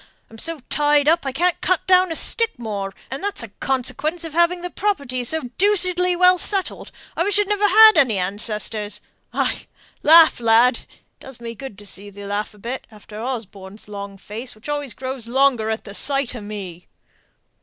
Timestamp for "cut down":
1.61-2.11